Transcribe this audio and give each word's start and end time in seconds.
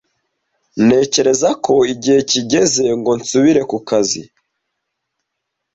Ntekereza 0.85 1.49
ko 1.65 1.73
igihe 1.93 2.19
kigeze 2.31 2.85
ngo 2.99 3.11
nsubire 3.19 3.61
ku 3.69 3.77
kazi. 3.89 4.21